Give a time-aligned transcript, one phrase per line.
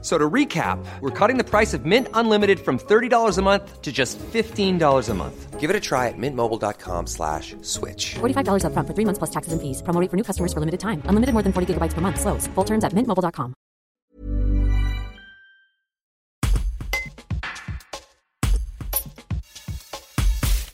[0.00, 3.90] So to recap, we're cutting the price of Mint Unlimited from $30 a month to
[3.90, 5.58] just $15 a month.
[5.58, 8.14] Give it a try at mintmobile.com slash switch.
[8.20, 9.82] $45 upfront for three months plus taxes and fees.
[9.82, 11.02] Promo rate for new customers for limited time.
[11.06, 12.20] Unlimited more than 40 gigabytes per month.
[12.20, 12.46] Slows.
[12.54, 13.54] Full terms at mintmobile.com.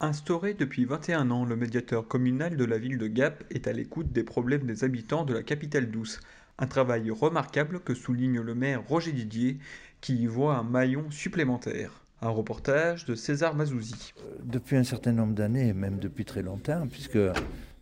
[0.04, 4.12] Instauré depuis 21 ans, le médiateur communal de la ville de Gap est à l'écoute
[4.12, 6.20] des problèmes des habitants de la capitale douce.
[6.58, 9.58] Un travail remarquable que souligne le maire Roger Didier,
[10.00, 12.04] qui y voit un maillon supplémentaire.
[12.22, 14.14] Un reportage de César Mazouzi.
[14.44, 17.18] Depuis un certain nombre d'années, même depuis très longtemps, puisque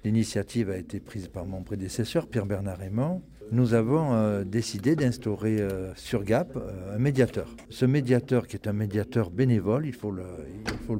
[0.04, 3.22] l'initiative a été prise par mon prédécesseur, Pierre-Bernard Raymond,
[3.52, 7.54] nous avons euh, décidé d'instaurer euh, sur GAP euh, un médiateur.
[7.68, 10.24] Ce médiateur, qui est un médiateur bénévole, il faut le,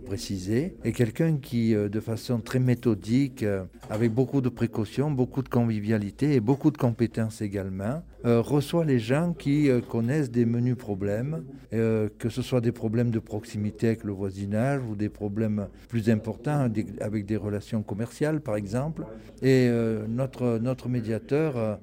[0.05, 3.45] préciser, est quelqu'un qui, de façon très méthodique,
[3.91, 9.35] avec beaucoup de précautions, beaucoup de convivialité et beaucoup de compétences également, reçoit les gens
[9.35, 14.81] qui connaissent des menus problèmes, que ce soit des problèmes de proximité avec le voisinage
[14.89, 16.69] ou des problèmes plus importants
[17.01, 19.05] avec des relations commerciales, par exemple.
[19.43, 19.71] Et
[20.09, 21.79] notre, notre médiateur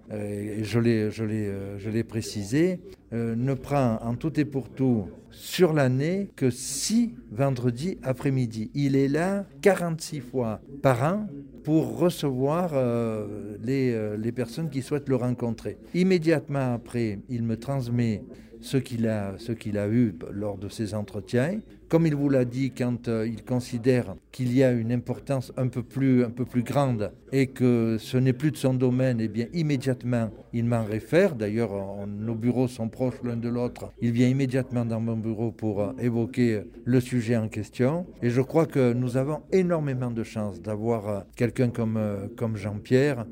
[0.59, 2.79] et euh, je l'ai précisé,
[3.13, 8.71] euh, ne prend en tout et pour tout sur l'année que six vendredis après-midi.
[8.73, 11.27] Il est là 46 fois par an
[11.63, 15.77] pour recevoir euh, les personnes qui souhaitent le rencontrer.
[15.93, 18.23] Immédiatement après, il me transmet
[18.61, 21.59] ce qu'il a, qu'il a eu lors de ces entretiens.
[21.89, 25.69] Comme il vous l'a dit, quand euh, il considère qu'il y a une importance un
[25.69, 29.27] peu, plus, un peu plus grande et que ce n'est plus de son domaine, eh
[29.27, 31.33] bien immédiatement, il m'en réfère.
[31.33, 31.71] D'ailleurs,
[32.05, 33.91] nos bureaux sont proches l'un de l'autre.
[34.01, 38.05] Il vient immédiatement dans mon bureau pour euh, évoquer le sujet en question.
[38.21, 41.99] Et je crois que nous avons énormément de chance d'avoir euh, quelqu'un comme,
[42.37, 43.25] comme Jean-Pierre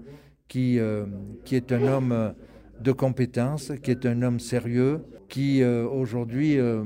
[0.48, 0.80] qui,
[1.44, 2.34] qui est un homme
[2.82, 6.84] de compétences, qui est un homme sérieux, qui euh, aujourd'hui, euh,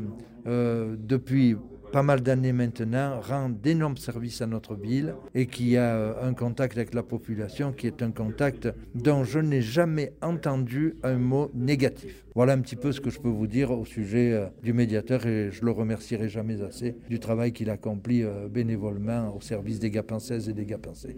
[0.47, 1.55] euh, depuis
[1.91, 6.77] pas mal d'années maintenant, rend d'énormes services à notre ville et qui a un contact
[6.77, 12.23] avec la population qui est un contact dont je n'ai jamais entendu un mot négatif.
[12.33, 15.51] Voilà un petit peu ce que je peux vous dire au sujet du médiateur et
[15.51, 20.53] je le remercierai jamais assez du travail qu'il accomplit bénévolement au service des Gapensaises et
[20.53, 21.17] des Gapensais.